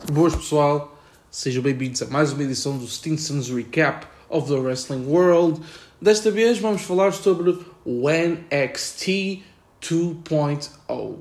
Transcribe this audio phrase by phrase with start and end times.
[0.00, 0.98] Boas pessoal,
[1.30, 5.60] sejam bem-vindos a mais uma edição do Stinson's Recap of the Wrestling World.
[6.00, 7.50] Desta vez vamos falar sobre
[7.84, 9.42] o NXT
[9.80, 11.18] 2.0.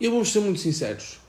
[0.00, 1.20] Eu vou ser muito sinceros,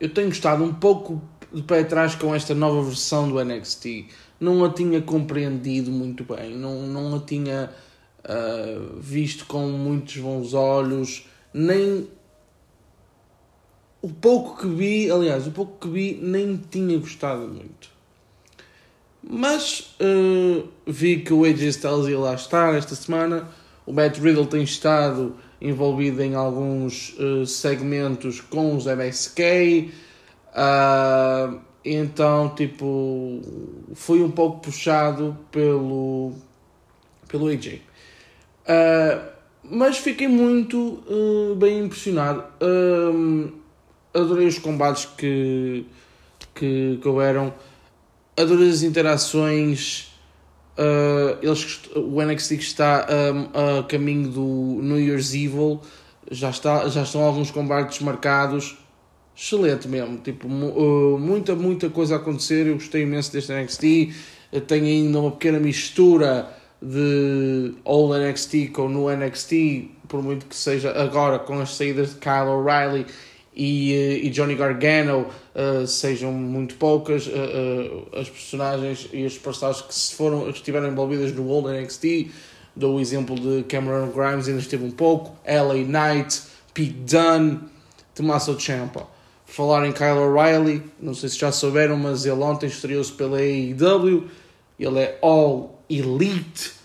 [0.00, 1.22] eu tenho estado um pouco
[1.52, 4.08] de pé atrás com esta nova versão do NXT.
[4.38, 7.70] Não a tinha compreendido muito bem, não, não a tinha
[8.24, 12.08] uh, visto com muitos bons olhos, nem
[14.02, 17.88] o pouco que vi, aliás, o pouco que vi nem tinha gostado muito.
[19.22, 23.48] Mas uh, vi que o AJ Styles ia lá estar esta semana.
[23.86, 29.92] O Matt Riddle tem estado envolvido em alguns uh, segmentos com os MSK.
[30.48, 33.40] Uh, então, tipo,
[33.94, 36.32] fui um pouco puxado pelo,
[37.28, 37.74] pelo AJ.
[38.66, 39.32] Uh,
[39.62, 41.04] mas fiquei muito
[41.56, 42.44] bem impressionado
[44.14, 45.86] adorei os combates que,
[46.54, 47.52] que, que houveram,
[48.36, 50.08] adorei as interações.
[50.76, 55.80] Uh, eles, o NXT está um, a caminho do New Year's Evil,
[56.30, 58.78] já, está, já estão alguns combates marcados.
[59.34, 62.66] Excelente mesmo, tipo, uh, muita, muita coisa a acontecer.
[62.66, 63.82] Eu gostei imenso deste NXT.
[64.66, 66.50] Tem ainda uma pequena mistura
[66.82, 72.16] de Old NXT com no NXT, por muito que seja agora com as saídas de
[72.16, 73.06] Kyle O'Reilly
[73.54, 79.36] e, eh, e Johnny Gargano uh, sejam muito poucas uh, uh, as personagens e as
[79.36, 82.30] personagens que se foram que estiveram envolvidas no Old NXT
[82.74, 87.60] dou o exemplo de Cameron Grimes ainda esteve um pouco LA Knight Pete Dunne
[88.14, 89.06] Tommaso Ciampa.
[89.44, 94.28] Falar em Kyle O'Reilly não sei se já souberam mas ele ontem estreou-se pela AEW
[94.80, 96.81] ele é All Elite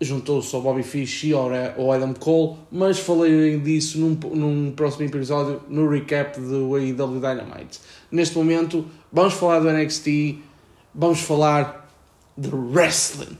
[0.00, 5.62] juntou-se ao Bobby Fish e ao Adam Cole, mas falei disso num, num próximo episódio,
[5.68, 7.80] no recap do AEW Dynamite.
[8.10, 10.38] Neste momento, vamos falar do NXT,
[10.94, 11.90] vamos falar
[12.36, 13.38] de wrestling.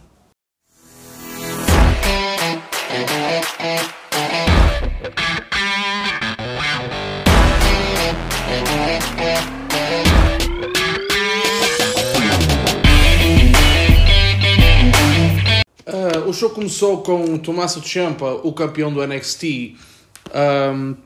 [16.46, 19.76] Show começou com Tommaso Ciampa, o campeão do NXT,
[20.74, 20.96] um,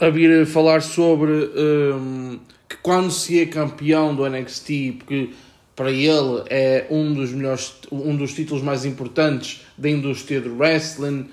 [0.00, 4.68] a vir falar sobre um, que quando se é campeão do NXT,
[4.98, 5.30] porque
[5.74, 11.28] para ele é um dos melhores, um dos títulos mais importantes da indústria do wrestling,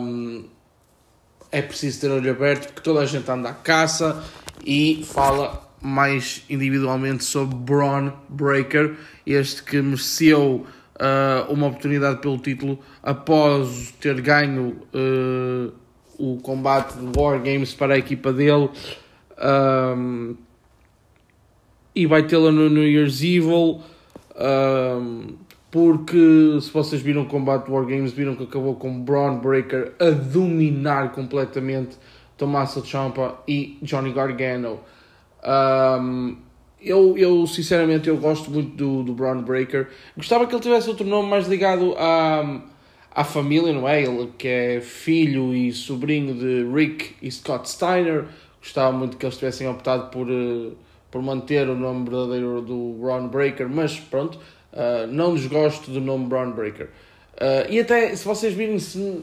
[0.00, 0.44] um,
[1.50, 4.22] é preciso ter olho aberto porque toda a gente anda à caça
[4.64, 10.66] e fala mais individualmente sobre Braun Breaker, este que mereceu
[10.98, 15.72] uh, uma oportunidade pelo título após ter ganho uh,
[16.18, 18.70] o combate de War Games para a equipa dele.
[19.40, 20.36] Um,
[21.94, 23.80] e vai tê-la no New Year's Evil.
[24.36, 25.36] Um,
[25.70, 29.92] porque se vocês viram o combate de War Games, viram que acabou com Braun Breaker
[30.00, 31.96] a dominar completamente
[32.36, 34.80] Tommaso Ciampa e Johnny Gargano.
[35.44, 36.36] Um,
[36.80, 39.88] eu, eu sinceramente eu gosto muito do, do Braun Breaker.
[40.16, 42.60] Gostava que ele tivesse outro nome mais ligado à,
[43.10, 44.02] à família, não é?
[44.02, 48.26] Ele que é filho e sobrinho de Rick e Scott Steiner.
[48.60, 50.76] Gostava muito que eles tivessem optado por, uh,
[51.10, 54.38] por manter o nome verdadeiro do Braun Breaker, mas pronto,
[54.72, 56.86] uh, não desgosto do nome Braun Breaker.
[57.34, 59.22] Uh, e até se vocês virem, se,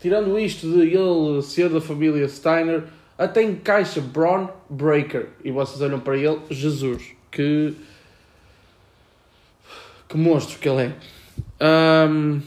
[0.00, 2.84] tirando isto de ele ser da família Steiner
[3.18, 5.28] até encaixa Braun Breaker.
[5.44, 7.74] E vocês olham para ele, Jesus, que.
[10.08, 12.06] Que monstro que ele é.
[12.08, 12.40] Um,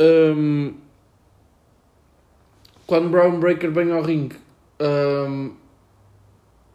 [0.00, 0.74] um,
[2.86, 4.36] quando Braun Breaker vem ao ringue,
[4.80, 5.52] um,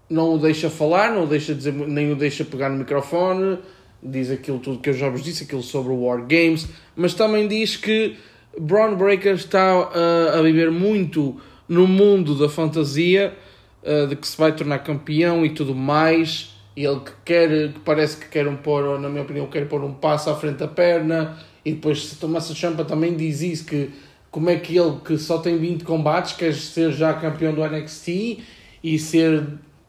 [0.09, 3.59] não o deixa falar, não o deixa dizer, nem o deixa pegar no microfone,
[4.03, 7.47] diz aquilo tudo que eu já vos disse, aquilo sobre o War Games, mas também
[7.47, 8.17] diz que
[8.59, 11.39] Braun Breaker está uh, a viver muito
[11.71, 13.33] no mundo da fantasia
[13.81, 16.53] uh, de que se vai tornar campeão e tudo mais.
[16.75, 19.93] Ele que quer, que parece que quer um pôr, na minha opinião, quer pôr um
[19.93, 21.37] passo à frente da perna.
[21.63, 23.89] E depois, se Tomás Champa também diz isso, que
[24.29, 28.39] como é que ele, que só tem 20 combates, quer ser já campeão do NXT
[28.83, 29.41] e ser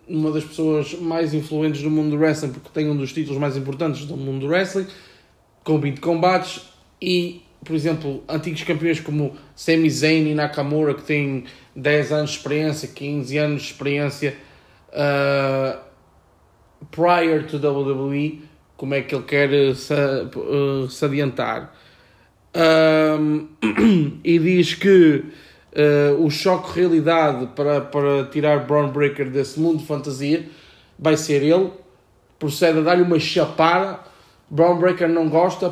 [0.08, 3.56] uma das pessoas mais influentes do mundo do wrestling, porque tem um dos títulos mais
[3.56, 4.86] importantes do mundo do wrestling,
[5.64, 6.62] com 20 combates.
[7.00, 11.44] E, por exemplo, antigos campeões como Sami Zayn e Nakamura, que têm
[11.76, 14.36] 10 anos de experiência, 15 anos de experiência
[14.88, 15.78] uh,
[16.90, 18.42] prior to WWE,
[18.76, 21.72] como é que ele quer se, uh, se adiantar.
[22.54, 23.48] Um,
[24.24, 25.24] e diz que
[25.72, 30.46] uh, o choque realidade para, para tirar Braun Breaker desse mundo de fantasia
[30.98, 31.70] vai ser ele.
[32.38, 34.00] Procede a dar-lhe uma chapada.
[34.50, 35.66] Braun Breaker não gosta,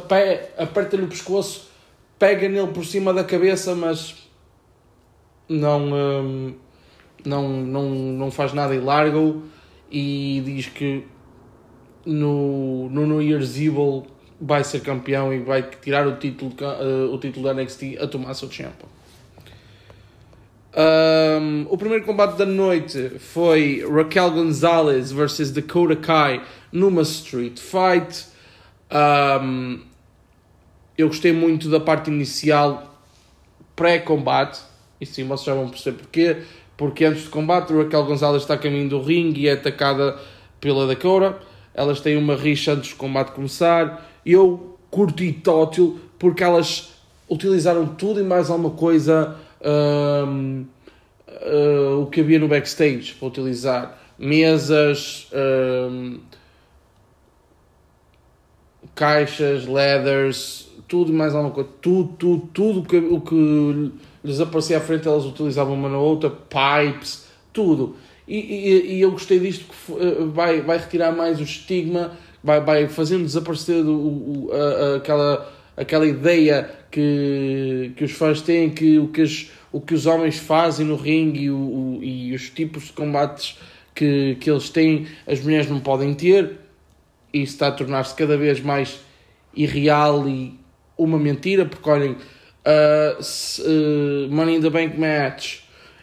[0.56, 1.69] aperta-lhe o pescoço,
[2.20, 4.14] pega nele por cima da cabeça, mas
[5.48, 6.54] não, um,
[7.24, 9.42] não, não, não faz nada e larga-o.
[9.90, 11.04] E diz que
[12.04, 14.06] no, no New Year's Evil
[14.40, 18.34] vai ser campeão e vai tirar o título, uh, o título da NXT a tomar
[18.34, 18.88] champion.
[20.72, 28.26] Um, o primeiro combate da noite foi Raquel Gonzalez versus Dakota Kai numa Street Fight.
[28.92, 29.89] Um,
[31.00, 32.98] eu gostei muito da parte inicial
[33.74, 34.60] pré-combate.
[35.00, 36.36] E sim, vocês já vão perceber porquê.
[36.76, 40.18] Porque antes do combate, Raquel Gonzalez está a caminho do ringue e é atacada
[40.60, 41.38] pela Dakota.
[41.74, 44.08] Elas têm uma rixa antes do combate começar.
[44.24, 46.92] Eu curti tótil porque elas
[47.28, 50.64] utilizaram tudo e mais alguma coisa um,
[51.28, 56.18] uh, o que havia no backstage para utilizar mesas, um,
[58.94, 63.92] caixas, leathers, tudo mais alguma coisa, tudo, tudo, tudo que, o que
[64.24, 67.94] lhes aparecia à frente elas utilizavam uma na outra, pipes, tudo.
[68.26, 72.88] E, e, e eu gostei disto que vai, vai retirar mais o estigma, vai, vai
[72.88, 78.98] fazendo desaparecer o, o, a, a, aquela, aquela ideia que, que os fãs têm que
[78.98, 82.86] o que, as, o que os homens fazem no ringue e, o, e os tipos
[82.86, 83.56] de combates
[83.94, 86.58] que, que eles têm, as mulheres não podem ter.
[87.32, 88.98] E isso está a tornar-se cada vez mais
[89.54, 90.59] irreal e
[91.04, 95.60] uma mentira, porque olhem, uh, uh, Money in the Bank match,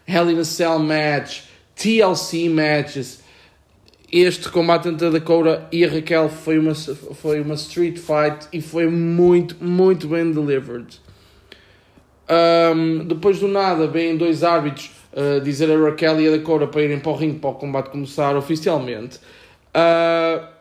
[0.07, 1.41] Hell in a Cell match,
[1.75, 3.21] TLC matches,
[4.11, 8.61] este combate entre a Dakota e a Raquel foi uma, foi uma street fight e
[8.61, 10.99] foi muito, muito bem delivered.
[12.29, 16.81] Um, depois do nada, vêm dois árbitros uh, dizer a Raquel e a Dakota para
[16.81, 19.17] irem para o ringue para o combate começar oficialmente.
[19.75, 20.56] Uh,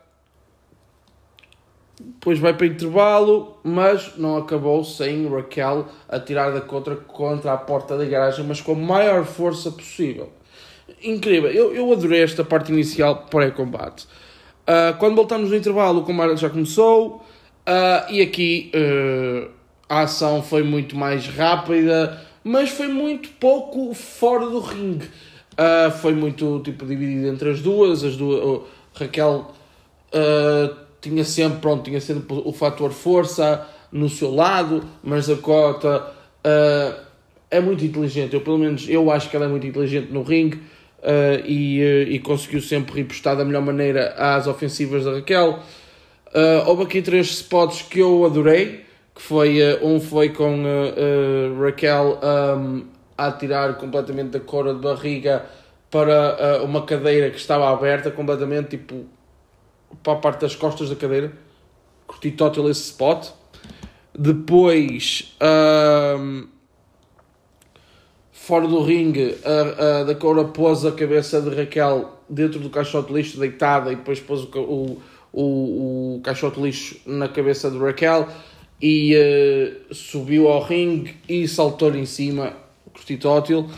[2.27, 7.97] depois vai para intervalo, mas não acabou sem Raquel atirar da contra contra a porta
[7.97, 10.33] da garagem, mas com a maior força possível
[11.05, 11.49] incrível.
[11.53, 14.09] Eu, eu adorei esta parte inicial pré-combate.
[14.63, 17.25] Uh, quando voltamos no intervalo, o combate já começou.
[17.65, 19.49] Uh, e aqui uh,
[19.89, 25.09] a ação foi muito mais rápida, mas foi muito pouco fora do ringue.
[26.01, 28.03] foi muito tipo dividido entre as duas.
[28.03, 28.63] As duas
[28.95, 29.55] Raquel
[31.09, 36.13] tinha sempre, pronto, tinha sempre o fator força no seu lado, mas a Cota
[37.51, 38.35] é muito inteligente.
[38.35, 42.13] Eu, pelo menos, eu acho que ela é muito inteligente no ringue uh, e, uh,
[42.13, 45.59] e, conseguiu sempre repostar da melhor maneira às ofensivas da Raquel.
[46.29, 50.63] Uh, houve aqui três spots que eu adorei, que foi, um foi com
[51.59, 52.85] Raquel um,
[53.17, 55.47] a tirar completamente da cora de barriga
[55.91, 59.07] para uma cadeira que estava aberta completamente, tipo,
[60.03, 61.33] para a parte das costas da cadeira.
[62.07, 63.29] Curti total esse spot.
[64.15, 65.35] Depois...
[65.41, 66.49] Um,
[68.47, 73.41] fora do ringue, a, a Dakota pôs a cabeça de Raquel dentro do caixote lixo
[73.41, 75.03] deitada e depois pôs o, o,
[75.33, 78.29] o, o caixote lixo na cabeça de Raquel
[78.81, 82.53] e uh, subiu ao ringue e saltou-lhe em cima,
[82.93, 83.69] curti tótil.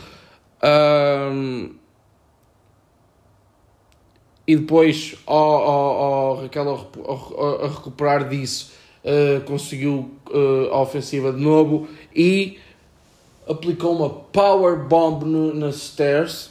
[0.63, 1.78] Um,
[4.49, 10.81] e depois, ao, ao, ao Raquel a, a, a, recuperar disso, uh, conseguiu uh, a
[10.81, 12.57] ofensiva de novo e
[13.47, 16.49] aplicou uma power bomb no, nas stairs.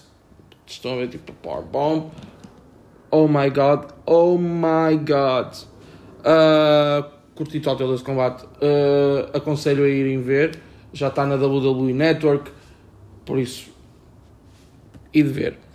[0.65, 2.13] Estão a ver tipo power bomb.
[3.11, 5.57] Oh my god, oh my god.
[6.21, 7.03] Uh,
[7.35, 8.45] curti total desse combate.
[8.63, 10.61] Uh, aconselho a irem ver.
[10.93, 12.53] Já está na WWE Network.
[13.25, 13.73] Por isso,
[15.13, 15.68] e de ver.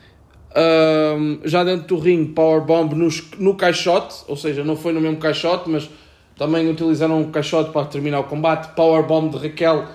[0.54, 5.18] Uh, já dentro do ring, Powerbomb no, no caixote, ou seja, não foi no mesmo
[5.18, 5.90] caixote, mas
[6.38, 8.76] também utilizaram um caixote para terminar o combate.
[8.76, 9.88] Powerbomb de Raquel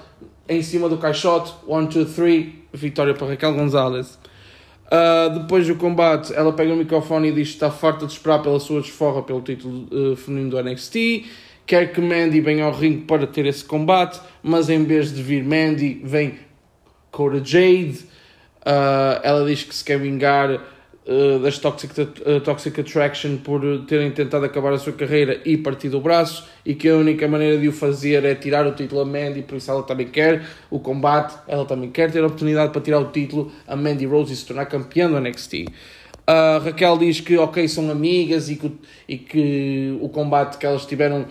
[0.49, 4.19] em cima do caixote, 1, 2, 3, vitória para Raquel Gonzalez.
[4.87, 8.43] Uh, depois do combate, ela pega o microfone e diz que está farta de esperar
[8.43, 11.27] pela sua desforra pelo título uh, feminino do NXT.
[11.67, 15.45] Quer que Mandy venha ao ringue para ter esse combate, mas em vez de vir
[15.45, 16.39] Mandy, vem
[17.11, 18.08] Cora Jade.
[18.69, 24.11] Uh, ela diz que se quer vingar uh, das Toxic, uh, Toxic Attraction por terem
[24.11, 27.67] tentado acabar a sua carreira e partir o braço e que a única maneira de
[27.67, 31.35] o fazer é tirar o título a Mandy, por isso ela também quer o combate,
[31.49, 34.45] ela também quer ter a oportunidade para tirar o título a Mandy Rose e se
[34.45, 35.65] tornar campeã do NXT.
[36.27, 38.71] A Raquel diz que, ok, são amigas e que,
[39.09, 41.25] e que o combate que elas tiveram,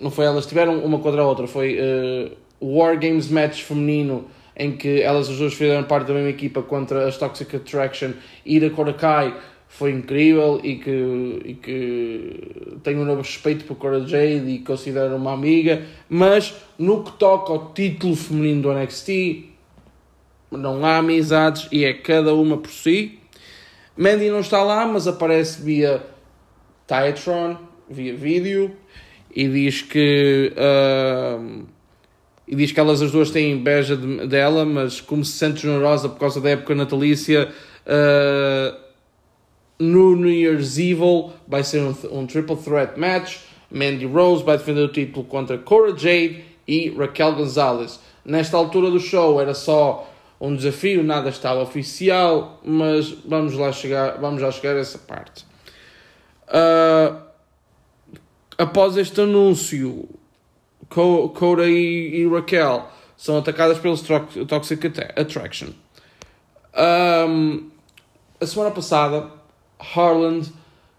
[0.00, 4.24] não foi elas tiveram uma contra a outra, foi uh, War Games match feminino
[4.56, 8.12] em que elas as duas fizeram parte da mesma equipa contra as Toxic Attraction
[8.44, 9.34] e da Korakai
[9.72, 15.16] foi incrível e que, e que tenho um novo respeito por Cora Jade e considero
[15.16, 19.46] uma amiga, mas no que toca ao título feminino do NXT,
[20.50, 23.18] não há amizades e é cada uma por si.
[23.96, 26.04] Mandy não está lá, mas aparece via
[26.86, 27.56] Titron,
[27.88, 28.76] via vídeo,
[29.34, 30.52] e diz que.
[30.54, 31.64] Uh,
[32.52, 36.06] e diz que elas as duas têm inveja de, dela, mas como se sente generosa
[36.06, 37.48] por causa da época natalícia,
[37.86, 38.76] uh,
[39.78, 43.38] no New Year's Evil vai ser um, um triple threat match.
[43.70, 47.98] Mandy Rose vai defender o título contra Cora Jade e Raquel Gonzalez.
[48.22, 54.20] Nesta altura do show era só um desafio, nada estava oficial, mas vamos lá chegar,
[54.20, 55.46] vamos lá chegar a essa parte.
[56.48, 57.16] Uh,
[58.58, 60.06] após este anúncio,
[60.92, 65.68] Cora e, e, Raquel são atacadas pelos Toxic Attraction.
[66.74, 67.70] Um,
[68.40, 69.30] a semana passada,
[69.78, 70.52] Harland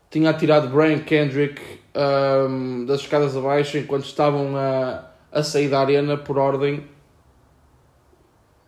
[0.09, 1.61] tinha atirado Brian Kendrick
[1.95, 6.83] um, das escadas abaixo enquanto estavam a, a sair da arena por ordem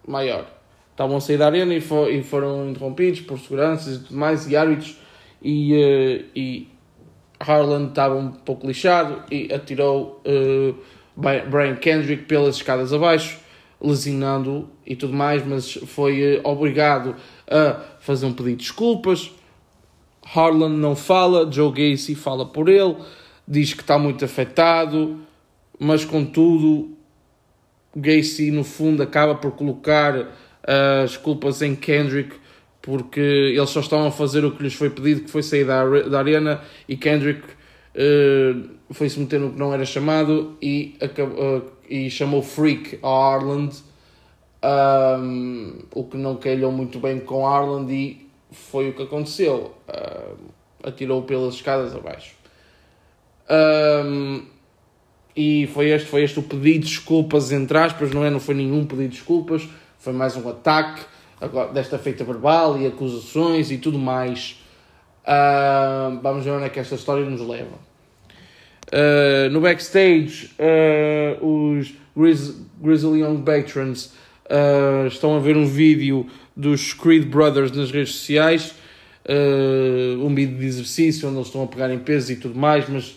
[0.07, 0.45] maior.
[0.91, 4.49] Estavam a sair da arena e, for, e foram interrompidos por seguranças e tudo mais,
[4.49, 4.97] e árbitros,
[5.41, 6.69] e, uh, e
[7.39, 10.75] Harland estava um pouco lixado e atirou uh,
[11.15, 13.39] Brian Kendrick pelas escadas abaixo,
[13.81, 17.15] lesionando e tudo mais, mas foi uh, obrigado
[17.49, 19.31] a fazer um pedido de desculpas.
[20.23, 22.95] Harlan não fala, Joe Gacy fala por ele,
[23.47, 25.19] diz que está muito afetado,
[25.79, 26.95] mas contudo,
[27.95, 32.35] Gacy no fundo acaba por colocar uh, as culpas em Kendrick
[32.85, 35.83] porque eles só estão a fazer o que lhes foi pedido, que foi sair da,
[36.01, 37.41] da arena e Kendrick
[37.95, 42.99] uh, foi se meter no que não era chamado e, acabou, uh, e chamou Freak
[43.01, 43.75] a Arland,
[44.63, 49.75] um, o que não calhou muito bem com Arland e foi o que aconteceu.
[49.87, 52.35] Uh, atirou pelas escadas abaixo.
[53.49, 54.45] Um,
[55.35, 58.29] e foi este, foi este o pedido de desculpas, entre aspas, não é?
[58.29, 61.01] Não foi nenhum pedido de desculpas, foi mais um ataque
[61.41, 64.63] agora, desta feita verbal e acusações e tudo mais.
[65.23, 67.84] Uh, vamos ver onde é que esta história nos leva.
[68.91, 74.13] Uh, no backstage, uh, os Grizz Grizzly Young Patrons
[75.11, 78.75] estão a ver um vídeo dos Creed Brothers nas redes sociais.
[80.19, 83.15] um vídeo de exercício onde eles estão a pegar em peso e tudo mais, mas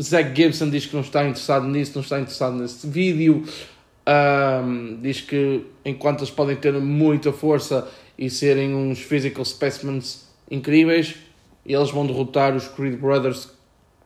[0.00, 3.44] Zack Gibson diz que não está interessado nisso, não está interessado nesse vídeo.
[4.06, 11.14] Um, diz que enquanto eles podem ter muita força e serem uns physical specimens incríveis,
[11.64, 13.48] eles vão derrotar os Creed Brothers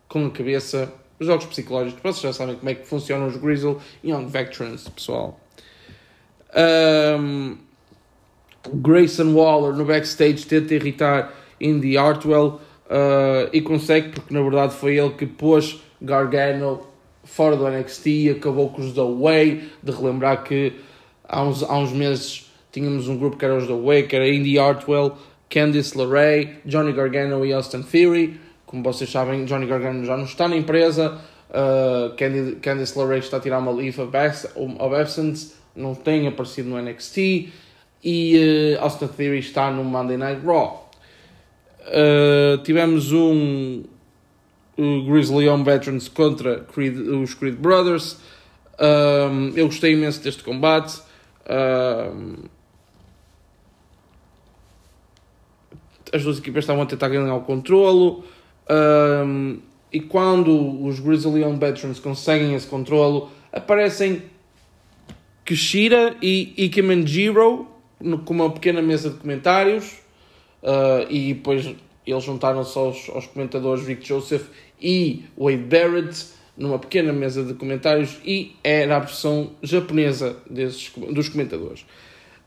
[0.09, 0.93] com a cabeça.
[1.21, 5.39] Os jogos psicológicos, vocês já sabem como é que funcionam os Grizzle Young Veterans, pessoal.
[6.57, 7.59] Um,
[8.73, 14.97] Grayson Waller no backstage tenta irritar Indy Hartwell uh, e consegue, porque na verdade foi
[14.97, 16.87] ele que pôs Gargano
[17.25, 20.73] fora do NXT e acabou com os The Way, de relembrar que
[21.29, 24.29] há uns, há uns meses tínhamos um grupo que era os The Way, que era
[24.29, 25.17] Indy Hartwell,
[25.51, 28.41] Candice LeRae, Johnny Gargano e Austin Theory.
[28.69, 32.15] Como vocês sabem, Johnny Gargano já não está na empresa, uh,
[32.61, 37.49] Candice LeRae está a tirar uma leave of absence, não tem aparecido no NXT,
[38.05, 40.91] e uh, Austin Theory está no Monday Night Raw.
[41.87, 43.85] Uh, tivemos um,
[44.77, 48.19] Grizzly Young Veterans contra Creed, os Creed Brothers.
[48.79, 51.01] Um, eu gostei imenso deste combate.
[51.49, 52.45] Um,
[56.13, 58.25] as duas equipas estavam a tentar ganhar o controlo.
[58.71, 59.59] Um,
[59.93, 64.23] e quando os Grizzly Young Veterans conseguem esse controlo, aparecem
[65.45, 67.67] Kishira e Ikemenjiro
[68.25, 69.99] com uma pequena mesa de comentários.
[70.63, 71.75] Uh, e depois
[72.07, 74.49] eles juntaram-se aos, aos comentadores Vic Joseph
[74.81, 81.29] e Wade Barrett numa pequena mesa de comentários e era a versão japonesa desses, dos
[81.29, 81.87] comentadores.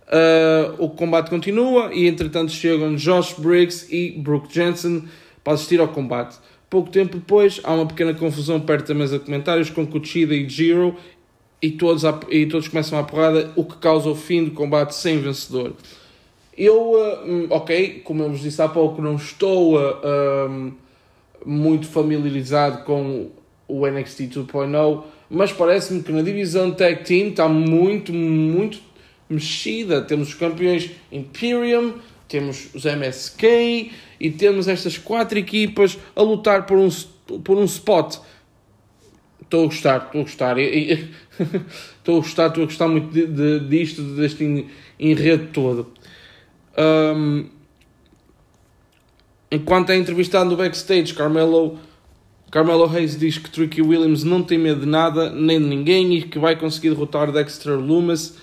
[0.08, 5.06] Uh, o combate continua e entretanto chegam Josh Briggs e Brooke Jensen
[5.44, 6.38] para assistir ao combate.
[6.70, 10.48] Pouco tempo depois há uma pequena confusão perto da mesa de comentários com Kuchida e
[10.48, 10.96] Jiro
[11.62, 15.20] e todos, e todos começam a porrada, o que causa o fim do combate sem
[15.20, 15.74] vencedor.
[16.58, 20.74] Eu, uh, ok, como eu vos disse há pouco, não estou uh,
[21.46, 23.30] muito familiarizado com
[23.68, 28.80] o NXT 2.0, mas parece-me que na divisão Tag Team está muito, muito
[29.30, 30.02] mexida.
[30.02, 31.94] Temos os campeões Imperium,
[32.32, 36.90] temos os MSK e temos estas quatro equipas a lutar por um,
[37.44, 38.18] por um spot.
[39.42, 40.56] Estou a gostar, estou a gostar.
[42.02, 44.66] Estou a gostar, estou a gostar muito de, de, disto, deste
[45.00, 45.92] enredo todo.
[47.16, 47.48] Um,
[49.52, 51.78] enquanto é entrevistado no backstage, Carmelo,
[52.50, 56.22] Carmelo Hayes diz que Tricky Williams não tem medo de nada, nem de ninguém, e
[56.24, 58.36] que vai conseguir derrotar Dexter Loomis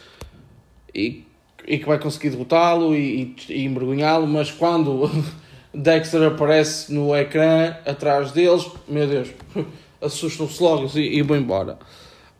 [0.94, 1.24] e,
[1.68, 5.10] e que vai conseguir derrotá-lo e, e, e envergonhá-lo, mas quando
[5.72, 9.28] Dexter aparece no ecrã atrás deles, meu Deus,
[10.00, 11.78] assustam-se logo e, e vão embora.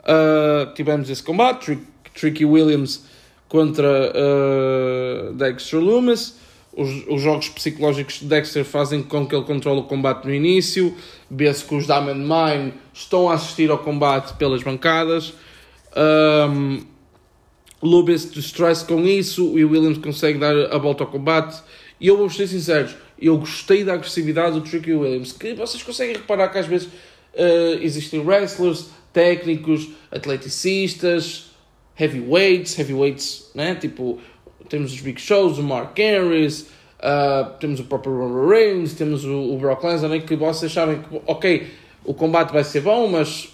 [0.01, 1.83] Uh, tivemos esse combate, Trick,
[2.15, 3.05] Tricky Williams
[3.49, 6.39] contra uh, Dexter Loomis.
[6.73, 10.97] Os, os, jogos psicológicos de Dexter fazem com que ele controle o combate no início.
[11.31, 15.35] Vê-se que os Diamond Mine estão a assistir ao combate pelas bancadas.
[15.97, 16.81] Um,
[17.83, 21.63] Loomis distress com isso e Williams consegue dar a volta ao combate.
[22.01, 22.89] E eu vou ser sincero,
[23.21, 25.33] eu gostei da agressividade do Tricky Williams.
[25.33, 31.51] Que vocês conseguem reparar que às vezes uh, existem wrestlers, técnicos, atleticistas,
[31.99, 33.75] heavyweights, heavyweights, né?
[33.75, 34.19] Tipo,
[34.69, 39.55] temos os big shows, o Mark Henry, uh, temos o próprio Roman Reigns, temos o,
[39.55, 40.21] o Brock Lesnar, né?
[40.21, 41.67] que vocês sabem que, ok,
[42.05, 43.49] o combate vai ser bom, mas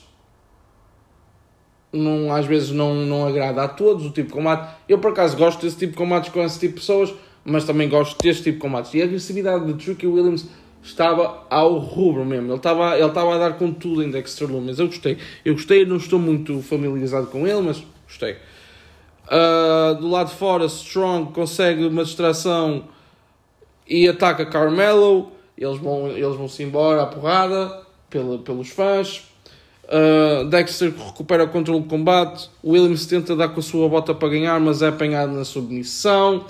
[1.94, 4.74] não, às vezes não, não agrada a todos o tipo de combate.
[4.88, 7.88] Eu, por acaso, gosto desse tipo de combates com esse tipo de pessoas, mas também
[7.88, 8.92] gosto deste tipo de combates.
[8.94, 10.46] E a agressividade de Tricky Williams
[10.82, 12.48] estava ao rubro mesmo.
[12.48, 14.78] Ele estava, ele estava a dar com tudo em Dexter Lumis.
[14.78, 15.18] Eu gostei.
[15.44, 18.36] Eu gostei, não estou muito familiarizado com ele, mas gostei.
[19.26, 22.84] Uh, do lado de fora, Strong consegue uma distração
[23.88, 25.32] e ataca Carmelo.
[25.56, 29.33] Eles vão, eles vão se embora à porrada pela, pelos fãs.
[29.84, 32.48] Uh, Dexter recupera o controle do combate.
[32.64, 36.46] Williams tenta dar com a sua bota para ganhar, mas é apanhado na submissão.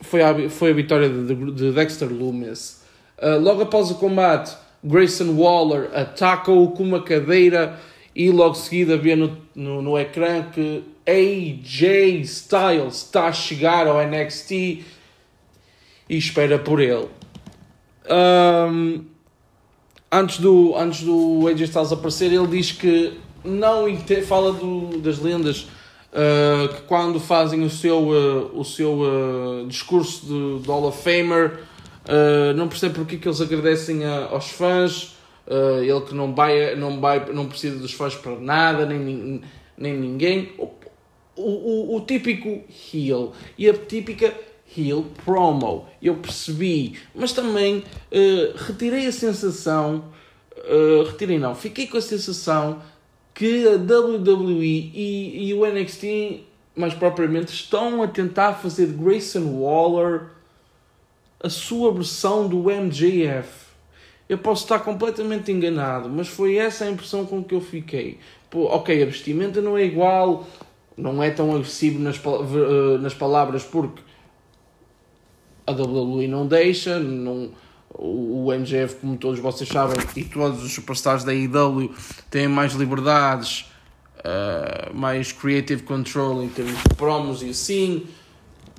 [0.00, 2.82] Foi a, foi a vitória de, de, de Dexter Loomis.
[3.18, 7.78] Uh, logo após o combate, Grayson Waller ataca-o com uma cadeira
[8.14, 14.02] e logo seguida vê no, no, no ecrã que AJ Styles está a chegar ao
[14.04, 14.52] NXT
[16.08, 17.08] e espera por ele.
[18.08, 19.04] Um,
[20.20, 23.86] antes, do, antes do AJ Styles aparecer, ele diz que não
[24.26, 25.68] fala do, das lendas
[26.12, 31.02] uh, que quando fazem o seu, uh, o seu uh, discurso de, de Hall of
[31.02, 31.60] Famer
[32.54, 35.16] não percebe porque que eles agradecem a, aos fãs.
[35.48, 39.42] Ele que não vai, não vai, não precisa dos fãs para nada, nem,
[39.76, 40.52] nem ninguém.
[40.56, 40.70] O,
[41.36, 42.62] o, o, típico
[42.94, 44.32] heel e a típica
[44.76, 45.86] heel promo.
[46.02, 50.04] Eu percebi, mas também uh, retirei a sensação.
[51.06, 52.82] retirei não, fiquei com a sensação
[53.34, 56.42] que a WWE e, e o NXT
[56.74, 60.28] mais propriamente estão a tentar fazer Grayson Waller
[61.42, 63.66] a sua versão do MJF.
[64.28, 68.18] Eu posso estar completamente enganado, mas foi essa a impressão com que eu fiquei.
[68.50, 70.46] Pô, ok, a vestimenta não é igual,
[70.96, 74.02] não é tão agressivo nas, eh, nas palavras porque
[75.66, 77.50] a WWE não deixa, não,
[77.98, 81.92] o MJF, como todos vocês sabem, e todos os superstars da AEW
[82.30, 83.70] têm mais liberdades,
[84.18, 88.06] uh, mais creative control em termos de promos e assim.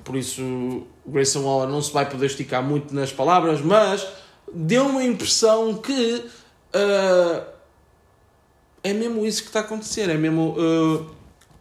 [0.04, 4.06] Por isso Grayson Waller não se vai poder esticar muito nas palavras, mas
[4.52, 6.24] deu uma impressão que
[6.74, 7.44] uh,
[8.82, 11.10] é mesmo isso que está a acontecer, é mesmo uh,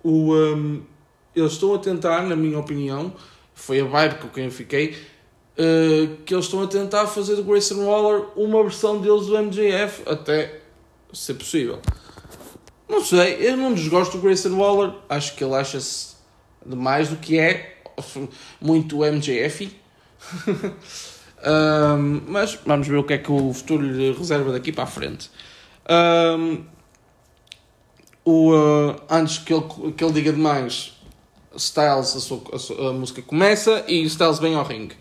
[0.03, 0.81] o um,
[1.35, 3.13] eles estão a tentar, na minha opinião,
[3.53, 4.95] foi a vibe com eu fiquei,
[5.57, 10.03] uh, que eles estão a tentar fazer do Grayson Waller uma versão deles do MJF,
[10.05, 10.61] até
[11.13, 11.79] ser possível.
[12.87, 16.15] Não sei, eu não desgosto do Grayson Waller, acho que ele acha-se
[16.65, 17.77] demais do que é,
[18.61, 19.75] muito MJF.
[21.45, 24.87] um, mas vamos ver o que é que o futuro lhe reserva daqui para a
[24.87, 25.29] frente.
[25.89, 26.63] Um,
[28.23, 30.93] o, uh, antes que ele, que ele diga demais,
[31.55, 34.95] Styles, a, sua, a, sua, a música começa e Styles vem ao ringue.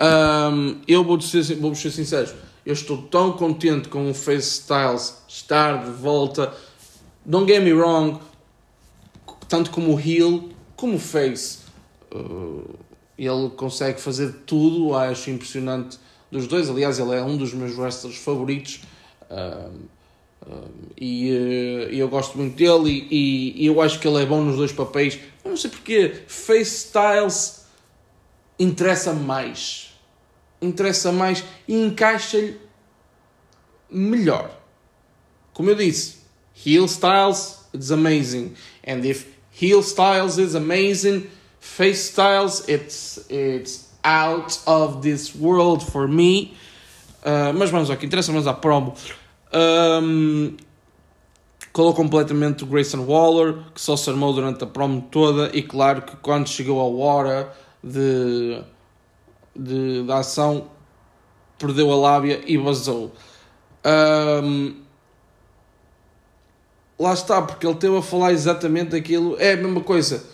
[0.00, 2.32] Um, eu vou ser, vou ser sincero,
[2.64, 6.52] eu estou tão contente com o Face Styles estar de volta.
[7.24, 8.18] Don't get me wrong,
[9.48, 11.62] tanto como o heel como o Face
[12.14, 12.78] Uh,
[13.16, 15.98] ele consegue fazer tudo, acho impressionante
[16.30, 16.68] dos dois.
[16.68, 18.80] Aliás, ele é um dos meus wrestlers favoritos.
[19.30, 19.92] Uh,
[21.00, 21.28] e,
[21.92, 24.72] e, eu gosto muito dele e, e, eu acho que ele é bom nos dois
[24.72, 25.18] papéis.
[25.44, 27.61] Eu não sei porque Face Styles
[28.58, 29.92] interessa mais.
[30.60, 32.58] Interessa mais e encaixa-lhe
[33.90, 34.50] melhor.
[35.52, 36.18] Como eu disse,
[36.64, 38.54] heel styles is amazing.
[38.86, 41.28] And if heel styles is amazing,
[41.60, 46.56] face styles it's it's out of this world for me
[47.24, 48.94] uh, mas vamos ao que interessa vamos à promo
[49.54, 50.56] um,
[51.72, 56.02] calou completamente o Grayson Waller, que só se armou durante a promo toda, e claro
[56.02, 58.62] que quando chegou a hora de,
[59.54, 60.68] de, da ação,
[61.58, 63.12] perdeu a lábia e vazou.
[63.84, 64.76] Um,
[66.98, 69.36] lá está, porque ele teve a falar exatamente aquilo.
[69.38, 70.24] É a mesma coisa.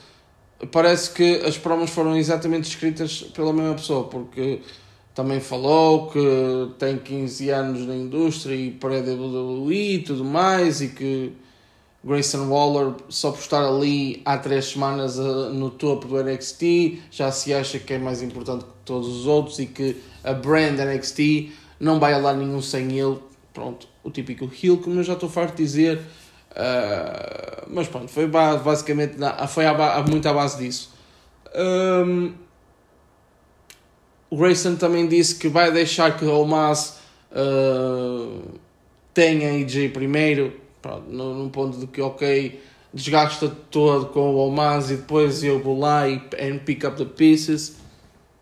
[0.72, 4.61] Parece que as promos foram exatamente escritas pela mesma pessoa, porque
[5.14, 11.32] também falou que tem 15 anos na indústria e pré-WWE e tudo mais, e que
[12.04, 16.62] Grayson Waller, só por estar ali há 3 semanas uh, no topo do NXT,
[17.11, 20.78] já se acha que é mais importante que todos os outros e que a brand
[20.78, 23.18] NXT não vai a lá nenhum sem ele.
[23.52, 26.00] Pronto, o típico heel, como eu já estou farto de dizer
[26.58, 29.16] Uh, mas pronto, foi basicamente
[29.48, 30.92] foi a, muito à base disso.
[31.54, 32.32] Um,
[34.30, 36.98] o Grayson também disse que vai deixar que o Omas
[37.30, 38.42] uh,
[39.14, 42.60] tenha AJ primeiro, pronto, no, ponto de que, ok,
[42.92, 47.04] desgasta todo com o Omas e depois eu vou lá e and pick up the
[47.04, 47.76] pieces.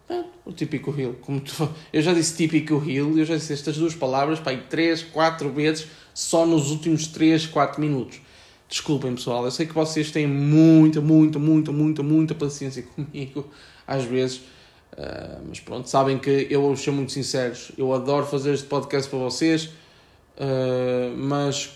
[0.09, 1.15] É, o típico heel.
[1.21, 4.63] Como tu, eu já disse típico heel, eu já disse estas duas palavras para aí
[4.69, 8.21] 3, 4 vezes só nos últimos 3, 4 minutos.
[8.69, 13.49] Desculpem pessoal, eu sei que vocês têm muita, muita, muita, muita, muita paciência comigo
[13.87, 18.55] às vezes, uh, mas pronto, sabem que eu vou ser muito sinceros, eu adoro fazer
[18.55, 21.71] este podcast para vocês, uh, mas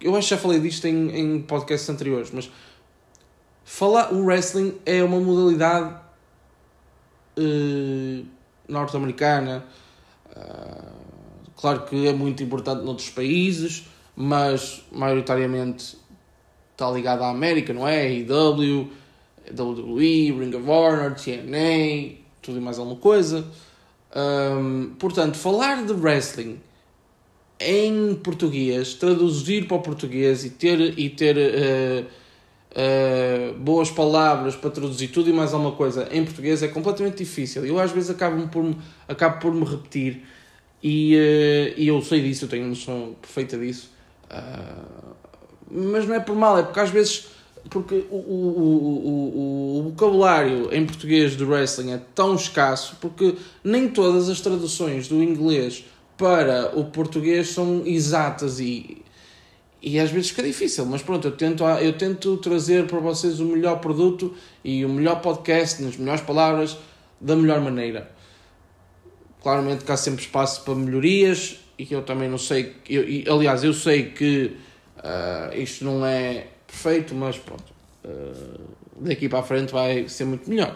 [0.00, 2.50] eu acho que já falei disto em, em podcasts anteriores, mas
[3.64, 5.94] falar, o wrestling é uma modalidade
[7.38, 8.26] uh,
[8.68, 9.64] norte-americana.
[10.30, 11.00] Uh,
[11.60, 13.86] Claro que é muito importante noutros países,
[14.16, 15.98] mas maioritariamente
[16.72, 18.06] está ligado à América, não é?
[18.06, 18.90] AEW,
[19.52, 23.46] WWE, Ring of Honor, TNA, tudo e mais alguma coisa.
[24.16, 26.58] Um, portanto, falar de wrestling
[27.60, 32.06] em português, traduzir para o português e ter, e ter uh,
[32.72, 37.66] uh, boas palavras para traduzir tudo e mais alguma coisa em português é completamente difícil.
[37.66, 38.74] Eu às vezes acabo por,
[39.06, 40.22] acabo por me repetir
[40.82, 43.90] e, uh, e eu sei disso, eu tenho noção perfeita disso.
[45.70, 47.28] Mas não é por mal, é porque às vezes
[47.68, 48.20] porque o, o,
[48.96, 55.08] o, o, vocabulário em português do wrestling é tão escasso porque nem todas as traduções
[55.08, 55.84] do inglês
[56.20, 59.02] para o português são exatas e,
[59.80, 63.46] e às vezes fica difícil, mas pronto, eu tento, eu tento trazer para vocês o
[63.46, 66.76] melhor produto e o melhor podcast, nas melhores palavras,
[67.18, 68.10] da melhor maneira.
[69.42, 72.76] Claramente que há sempre espaço para melhorias e que eu também não sei.
[72.86, 74.58] Eu, e, aliás, eu sei que
[74.98, 77.72] uh, isto não é perfeito, mas pronto.
[78.04, 78.60] Uh,
[79.00, 80.74] daqui para a frente vai ser muito melhor.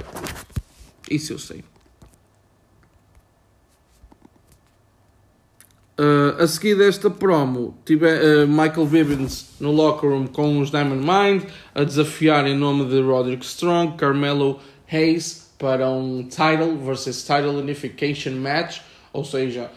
[1.11, 1.63] Isso eu sei.
[5.97, 11.05] Uh, a seguir desta promo, tive uh, Michael Bivens no locker room com os Diamond
[11.05, 14.59] Mind a desafiar em nome de Roderick Strong, Carmelo
[14.91, 18.81] Hayes para um title versus title unification match,
[19.13, 19.71] ou seja,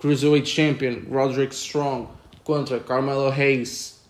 [0.00, 2.08] Cruiserweight Champion Roderick Strong
[2.42, 4.00] contra Carmelo Hayes,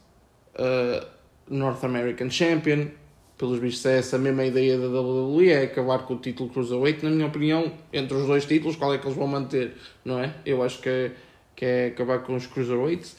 [0.59, 1.05] uh,
[1.47, 2.91] North American Champion.
[3.39, 7.05] Pelos vistos, é essa mesma ideia da WWE, é acabar com o título Cruiserweight.
[7.05, 9.75] Na minha opinião, entre os dois títulos, qual é que eles vão manter,
[10.05, 10.35] não é?
[10.45, 11.13] Eu acho que é,
[11.55, 13.17] que é acabar com os Cruiserweights.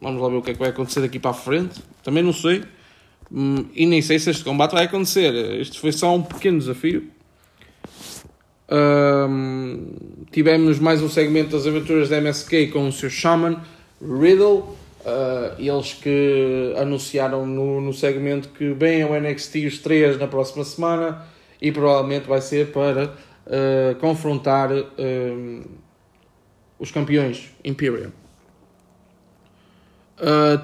[0.00, 1.82] Vamos lá ver o que é que vai acontecer daqui para a frente.
[2.02, 2.62] Também não sei.
[3.32, 5.34] Hum, e nem sei se este combate vai acontecer.
[5.58, 7.10] Este foi só um pequeno desafio.
[8.70, 9.88] Um,
[10.30, 13.62] tivemos mais um segmento das aventuras da MSK com o seu Shaman
[14.00, 14.76] Riddle.
[15.04, 20.64] Uh, eles que anunciaram no, no segmento que vem ao NXT os três na próxima
[20.64, 21.26] semana
[21.60, 24.70] e provavelmente vai ser para uh, confrontar
[26.78, 28.12] os campeões Imperium.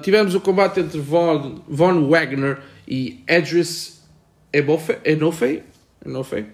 [0.01, 4.03] Tivemos o combate entre Von, Von Wagner e Edris
[4.51, 4.97] Enofe.
[6.03, 6.45] Enofe?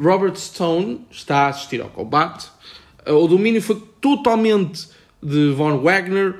[0.00, 2.48] Robert Stone está a assistir ao combate.
[3.06, 4.88] O domínio foi totalmente
[5.22, 6.36] de Von Wagner.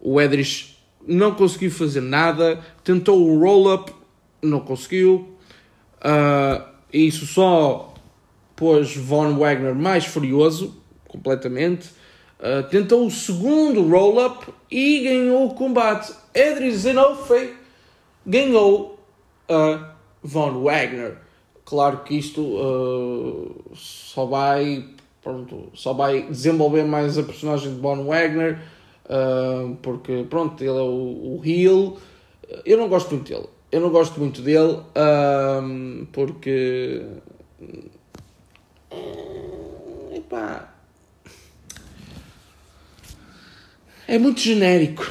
[0.00, 0.76] O Edris
[1.06, 2.60] não conseguiu fazer nada.
[2.82, 3.92] Tentou o roll-up,
[4.42, 5.36] não conseguiu.
[5.98, 7.94] Uh, isso só
[8.54, 10.74] pôs Von Wagner mais furioso,
[11.06, 11.90] completamente.
[12.38, 16.12] Uh, tentou o segundo roll-up e ganhou o combate.
[16.34, 17.54] Edris Zenofei
[18.26, 18.98] ganhou
[19.48, 21.18] a Von Wagner.
[21.64, 24.84] Claro que isto uh, só vai
[25.26, 28.60] pronto, só vai desenvolver mais a personagem de Von Wagner
[29.06, 31.98] uh, porque pronto, ele é o, o heel
[32.64, 37.04] eu não gosto muito dele eu não gosto muito dele uh, porque
[40.14, 40.72] epá,
[44.06, 45.04] é muito genérico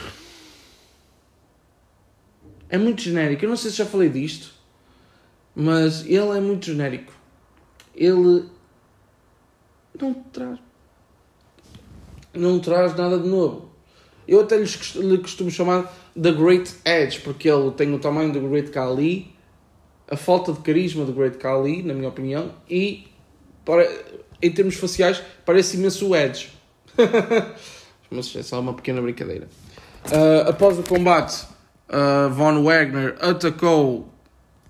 [2.68, 3.46] é muito genérico.
[3.46, 4.52] Eu não sei se já falei disto,
[5.56, 7.14] mas ele é muito genérico.
[7.96, 8.50] Ele
[10.00, 10.60] não traz.
[12.34, 13.70] Não traz nada de novo.
[14.28, 18.72] Eu até lhe costumo chamar The Great Edge, porque ele tem o tamanho do Great
[18.72, 19.34] Khali,
[20.10, 23.08] a falta de carisma do Great Khali, na minha opinião, e
[23.64, 23.88] para,
[24.42, 26.50] em termos faciais parece imenso o Edge.
[28.10, 29.48] Mas é só uma pequena brincadeira.
[30.06, 31.46] Uh, após o combate,
[31.90, 34.10] uh, Von Wagner atacou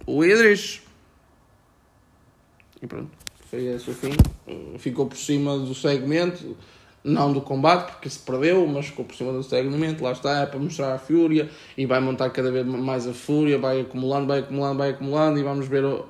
[0.05, 0.81] o Idris.
[2.81, 3.11] E pronto,
[3.49, 4.11] foi esse o fim.
[4.77, 6.55] Ficou por cima do segmento,
[7.03, 10.03] não do combate, porque se perdeu, mas ficou por cima do segmento.
[10.03, 13.57] Lá está, é para mostrar a fúria e vai montar cada vez mais a fúria.
[13.57, 16.05] Vai acumulando, vai acumulando, vai acumulando e vamos ver o,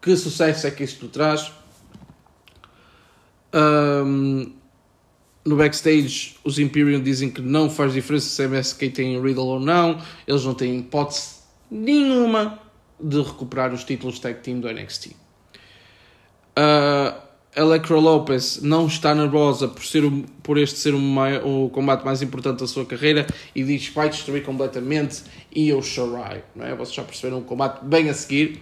[0.00, 1.52] que sucesso é que isto traz.
[3.52, 4.52] Um,
[5.44, 9.60] no backstage, os Imperium dizem que não faz diferença se a MSK tem Riddle ou
[9.60, 10.00] não.
[10.26, 11.36] Eles não têm hipótese
[11.70, 12.58] nenhuma
[13.00, 15.25] de recuperar os títulos tag team do NXT.
[16.58, 21.70] Uh, Electra Lopez não está nervosa por, ser o, por este ser o, maior, o
[21.70, 25.22] combate mais importante da sua carreira e diz vai destruir completamente
[25.54, 26.44] Io Shirai.
[26.54, 26.74] Não é?
[26.74, 28.60] Vocês já perceberam o combate bem a seguir.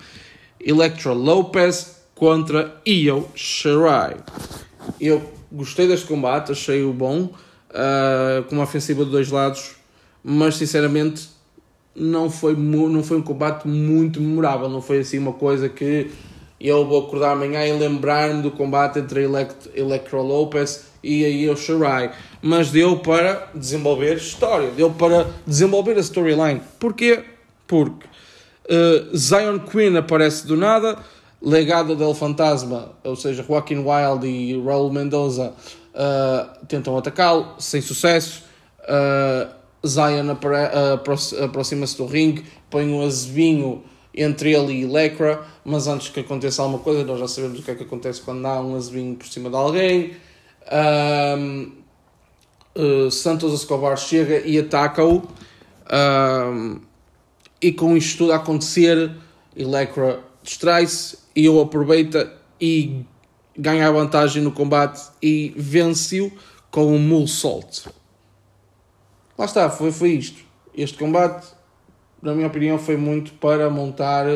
[0.60, 4.16] Electra Lopez contra Io Shirai.
[5.00, 9.72] Eu gostei deste combate, achei-o bom, uh, com uma ofensiva de dois lados,
[10.22, 11.28] mas sinceramente
[11.96, 16.10] não foi, não foi um combate muito memorável, não foi assim uma coisa que
[16.68, 21.56] eu vou acordar amanhã e lembrar-me do combate entre Elect Electro Lopez e a Io
[21.56, 26.62] Shirai, mas deu para desenvolver história, deu para desenvolver a storyline.
[26.80, 27.22] Porquê?
[27.66, 28.06] Porque
[28.70, 30.96] uh, Zion Quinn aparece do nada,
[31.42, 35.52] Legado del Fantasma, ou seja, Joaquin Wild e Raul Mendoza
[35.94, 38.44] uh, tentam atacá-lo, sem sucesso.
[38.80, 39.52] Uh,
[39.86, 43.82] Zion uh, aproxima-se do ringue, põe um azevinho
[44.14, 47.70] entre ele e Lecra, mas antes que aconteça alguma coisa, nós já sabemos o que
[47.70, 50.12] é que acontece quando há um azevinho por cima de alguém.
[52.76, 56.80] Uh, Santos Escobar chega e ataca-o, uh,
[57.60, 59.10] e com isto tudo a acontecer,
[59.56, 63.04] Electra distrai-se e eu aproveita e
[63.56, 66.30] ganha a vantagem no combate e vence-o
[66.70, 67.86] com um Mulsalt.
[69.38, 70.42] Lá está, foi, foi isto.
[70.76, 71.46] Este combate,
[72.24, 74.26] na minha opinião, foi muito para montar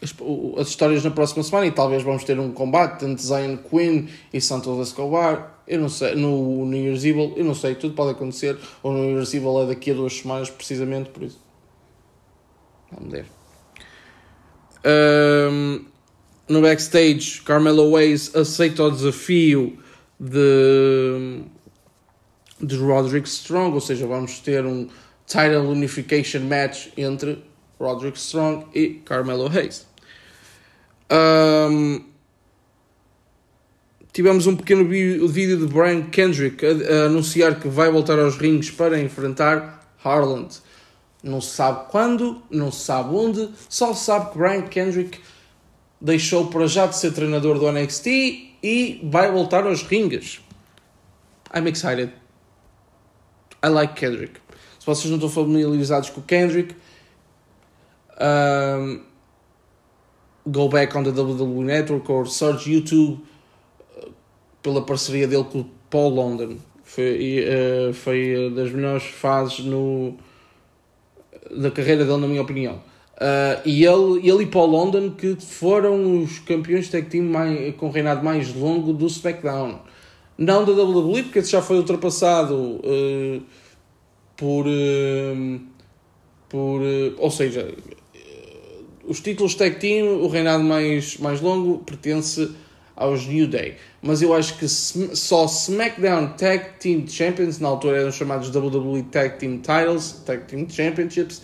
[0.00, 0.14] as,
[0.58, 4.40] as, histórias na próxima semana e talvez vamos ter um combate entre Zion Quinn e
[4.40, 8.58] Santos Escobar eu não sei, no New Year's Evil, eu não sei, tudo pode acontecer,
[8.82, 11.40] ou no New Year's Evil é daqui a duas semanas, precisamente por isso.
[12.90, 13.26] Vamos ver.
[14.84, 15.84] Um,
[16.48, 19.78] no backstage, Carmelo Hayes aceita o desafio
[20.22, 21.42] de,
[22.60, 24.88] de Roderick Strong, ou seja, vamos ter um
[25.26, 27.42] title unification match entre
[27.80, 29.84] Roderick Strong e Carmelo Hayes.
[31.10, 32.04] Um,
[34.12, 38.70] tivemos um pequeno vídeo de Brian Kendrick a, a, anunciar que vai voltar aos rings
[38.70, 40.56] para enfrentar Harland.
[41.22, 45.20] Não se sabe quando, não se sabe onde, só se sabe que Brian Kendrick
[46.00, 50.40] deixou para já de ser treinador do NXT e vai voltar aos rings.
[51.54, 52.12] I'm excited.
[53.62, 54.40] I like Kendrick.
[54.78, 56.74] Se vocês não estão familiarizados com o Kendrick,
[58.20, 59.02] um,
[60.46, 63.24] go back on the WWE Network or search YouTube
[64.62, 66.56] pela parceria dele com o Paul London.
[66.84, 70.16] Foi, uh, foi das melhores fases no,
[71.50, 72.82] da carreira dele, na minha opinião.
[73.14, 77.90] Uh, e ele, ele e Paul London que foram os campeões tag team mais, com
[77.90, 79.80] reinado mais longo do SmackDown.
[80.36, 83.42] Não da WWE, porque esse já foi ultrapassado uh,
[84.36, 84.66] por.
[84.66, 85.60] Uh,
[86.48, 86.82] por
[87.16, 87.74] ou seja,
[89.06, 92.50] os títulos tag team, o reinado mais, mais longo pertence
[92.96, 93.76] aos New Day.
[94.00, 99.38] Mas eu acho que só SmackDown Tag Team Champions, na altura eram chamados WWE Tag
[99.38, 101.42] Team Titles, Tag Team Championships,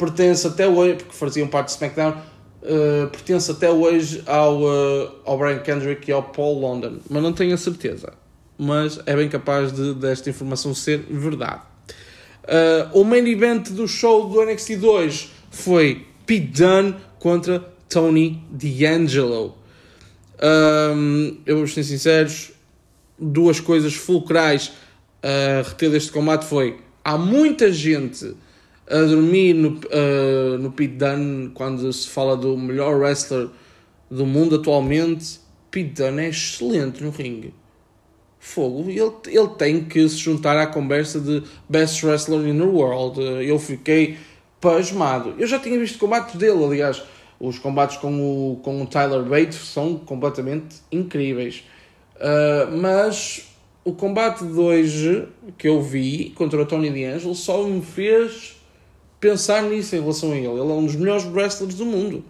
[0.00, 5.36] pertence até hoje, porque faziam parte de SmackDown, uh, pertence até hoje ao, uh, ao
[5.36, 7.00] Brian Kendrick e ao Paul London.
[7.10, 8.14] Mas não tenho a certeza.
[8.56, 11.60] Mas é bem capaz de desta informação ser verdade.
[12.44, 19.54] Uh, o main event do show do NXT 2 foi Pete Dunne contra Tony D'Angelo.
[20.42, 22.52] Um, eu vou ser sinceros,
[23.18, 24.72] duas coisas fulcrais
[25.22, 28.34] a reter deste combate foi há muita gente
[28.90, 33.48] a dormir no, uh, no Pete Dunne quando se fala do melhor wrestler
[34.10, 35.38] do mundo atualmente.
[35.70, 37.54] Pete Dunne é excelente no ringue.
[38.40, 43.20] fogo, ele, ele tem que se juntar à conversa de Best Wrestler in the World.
[43.20, 44.18] Eu fiquei
[44.60, 45.34] pasmado.
[45.38, 47.02] Eu já tinha visto combates dele, aliás,
[47.38, 51.64] os combates com o, com o Tyler Bates são completamente incríveis.
[52.16, 53.48] Uh, mas
[53.84, 55.26] o combate de hoje
[55.56, 58.59] que eu vi contra o Tony D'Angelo só me fez
[59.20, 60.48] pensar nisso em relação a ele.
[60.48, 62.24] Ele é um dos melhores wrestlers do mundo.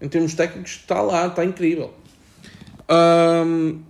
[0.00, 1.92] Em termos técnicos, está lá, está incrível.
[2.88, 3.82] Um,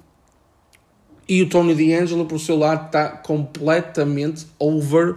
[1.28, 5.16] e o Tony D'Angelo, por seu lado, está completamente over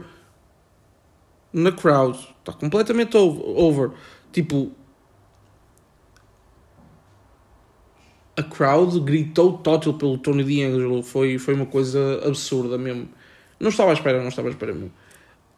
[1.53, 2.19] na crowd.
[2.39, 3.91] Está completamente over.
[4.33, 4.71] Tipo,
[8.35, 11.01] a crowd gritou total pelo Tony D'Angelo.
[11.01, 13.07] Foi, foi uma coisa absurda mesmo.
[13.57, 14.91] Não estava à espera, não estava à espera mesmo.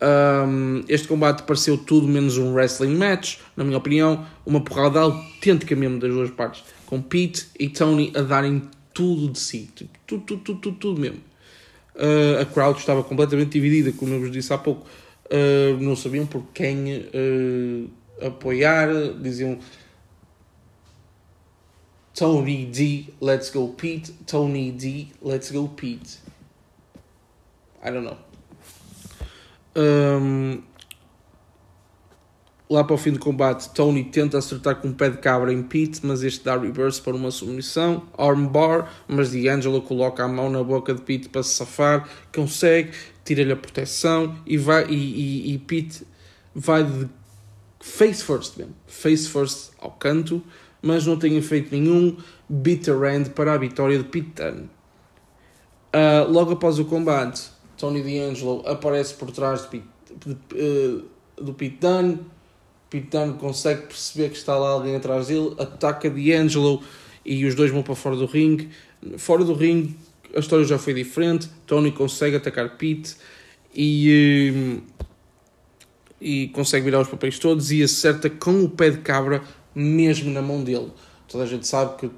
[0.04, 4.26] Um, este combate pareceu tudo menos um wrestling match, na minha opinião.
[4.46, 6.64] Uma porrada autêntica mesmo das duas partes.
[6.86, 8.64] Com Pete e Tony a darem
[8.94, 9.70] tudo de si.
[9.74, 11.22] Tipo, tudo, tudo, tudo, tudo, tudo mesmo.
[11.96, 14.86] Uh, a crowd estava completamente dividida, como eu vos disse há pouco.
[15.26, 17.90] Uh, não sabiam por quem uh,
[18.26, 18.90] apoiar.
[19.22, 19.58] Diziam
[22.14, 24.12] Tony D, let's go Pete.
[24.28, 26.20] Tony D, let's go Pete.
[27.86, 28.33] I don't know.
[29.76, 30.62] Um,
[32.70, 35.62] lá para o fim do combate, Tony tenta acertar com um pé de cabra em
[35.62, 40.64] Pete, mas este dá reverse para uma submissão, armbar, mas D'Angelo coloca a mão na
[40.64, 42.92] boca de Pete para se safar, consegue,
[43.24, 46.06] tira-lhe a proteção e, vai, e, e, e Pete
[46.56, 47.08] vai de
[47.80, 50.42] face first mesmo, face first ao canto,
[50.82, 52.18] mas não tem efeito nenhum,
[52.50, 54.70] bitter end para a vitória de Pete Dunne.
[55.96, 57.53] Uh, logo após o combate,
[57.84, 59.86] Tony D'Angelo aparece por trás de Pete,
[60.26, 61.04] de, uh,
[61.36, 62.20] do Pete Dunne.
[62.90, 66.82] Pete Dunne consegue perceber que está lá alguém atrás dele, ataca D'Angelo
[67.26, 68.70] e os dois vão para fora do ringue.
[69.18, 69.98] Fora do ringue,
[70.34, 71.50] a história já foi diferente.
[71.68, 73.18] Tony consegue atacar Pete
[73.76, 75.04] e, uh,
[76.22, 79.44] e consegue virar os papéis todos e acerta com o pé de cabra
[79.76, 80.90] mesmo na mão dele.
[81.28, 82.10] Toda a gente sabe que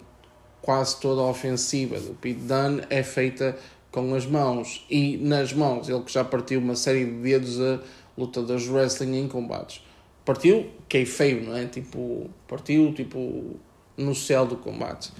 [0.62, 3.58] quase toda a ofensiva do Pete Dunne é feita
[3.95, 7.79] com as mãos e nas mãos, ele que já partiu uma série de dedos a
[8.17, 9.81] lutadores de wrestling em combates.
[10.25, 10.69] Partiu
[11.05, 11.65] feio não é?
[11.65, 13.55] Tipo, partiu tipo
[13.95, 15.13] no céu do combate.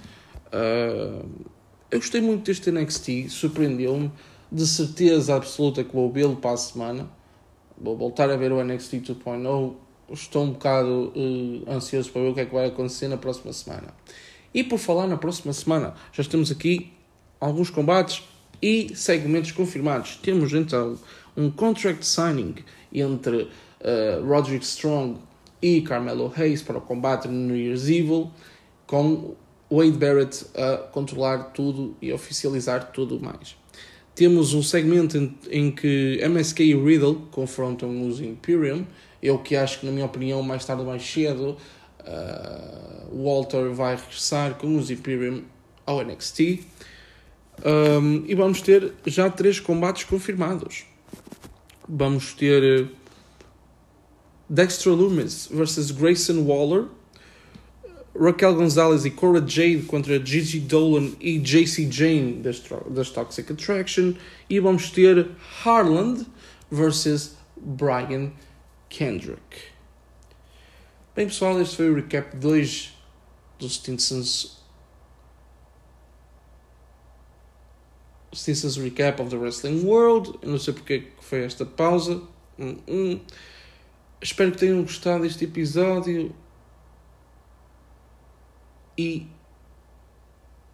[0.48, 1.26] Uh,
[1.90, 4.12] eu gostei muito deste NXT, surpreendeu-me.
[4.52, 7.08] De certeza absoluta que vou vê-lo para a semana.
[7.78, 9.74] Vou voltar a ver o NXT 2.0.
[10.12, 13.52] Estou um bocado uh, ansioso para ver o que é que vai acontecer na próxima
[13.52, 13.88] semana.
[14.54, 16.92] E por falar na próxima semana, já temos aqui
[17.40, 18.22] alguns combates
[18.60, 20.16] e segmentos confirmados.
[20.16, 20.98] Temos então
[21.36, 22.54] um contract signing
[22.92, 25.18] entre uh, Roderick Strong
[25.60, 28.30] e Carmelo Hayes para o combate no New Year's Evil,
[28.86, 29.34] com
[29.70, 33.56] Wade Barrett a controlar tudo e oficializar tudo mais.
[34.14, 38.86] Temos um segmento em, em que MSK e Riddle confrontam os Imperium.
[39.22, 41.56] Eu que acho que, na minha opinião, mais tarde ou mais cedo,
[42.00, 45.42] uh, Walter vai regressar com os Imperium
[45.84, 46.60] ao NXT.
[47.64, 50.84] Um, e vamos ter já três combates confirmados.
[51.88, 52.86] Vamos ter eh,
[54.48, 56.86] Dexter Loomis versus Grayson Waller,
[58.18, 64.14] Raquel Gonzalez e Cora Jade contra Gigi Dolan e JC Jane das, das Toxic Attraction,
[64.48, 65.28] e vamos ter
[65.64, 66.26] Harland
[66.70, 68.32] versus Brian
[68.88, 69.76] Kendrick.
[71.14, 72.92] Bem pessoal, este foi o recap 2
[73.58, 74.55] dos Stinsons
[78.44, 80.38] This recap of the wrestling world.
[80.42, 82.22] Eu não sei porque que foi esta pausa.
[82.58, 83.20] Hum, hum.
[84.20, 86.34] Espero que tenham gostado deste episódio.
[88.98, 89.26] E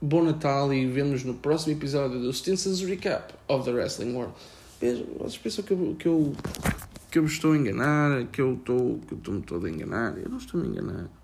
[0.01, 4.35] bom Natal e vemos no próximo episódio do Stinson's Recap of the Wrestling World.
[4.81, 6.33] Vejam, vocês pensam que eu, que eu,
[7.11, 10.19] que eu me estou a enganar, que eu estou, que eu estou-me todo a enganar.
[10.19, 11.22] Eu não estou a me enganar.